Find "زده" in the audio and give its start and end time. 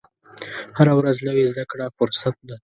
1.51-1.63